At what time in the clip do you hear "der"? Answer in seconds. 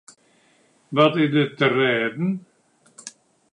1.33-1.49